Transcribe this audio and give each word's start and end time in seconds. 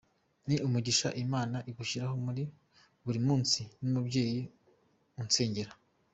Ni 0.47 0.55
umugisha 0.65 1.09
Imana 1.23 1.57
igushyiraho 1.69 2.15
buri 3.05 3.19
munsi 3.27 3.61
n’umubyeyi 3.81 4.41
unsengera. 5.21 5.71